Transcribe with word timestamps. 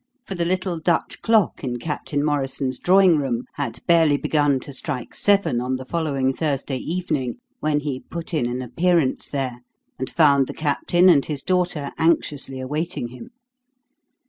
For 0.25 0.33
the 0.33 0.45
little 0.45 0.79
Dutch 0.79 1.21
clock 1.21 1.63
in 1.63 1.77
Captain 1.77 2.25
Morrison's 2.25 2.79
drawing 2.79 3.17
room 3.19 3.43
had 3.57 3.85
barely 3.85 4.17
begun 4.17 4.59
to 4.61 4.73
strike 4.73 5.13
seven 5.13 5.61
on 5.61 5.75
the 5.75 5.85
following 5.85 6.33
Thursday 6.33 6.77
evening 6.79 7.37
when 7.59 7.81
he 7.81 7.99
put 7.99 8.33
in 8.33 8.47
an 8.47 8.63
appearance 8.63 9.29
there, 9.29 9.59
and 9.99 10.09
found 10.09 10.47
the 10.47 10.55
Captain 10.55 11.07
and 11.07 11.23
his 11.27 11.43
daughter 11.43 11.91
anxiously 11.99 12.59
awaiting 12.59 13.09
him. 13.09 13.29